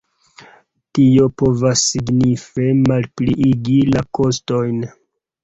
Tio 0.97 1.27
povas 1.41 1.83
signife 1.89 2.67
malpliigi 2.89 3.79
la 3.93 4.05
kostojn. 4.21 4.83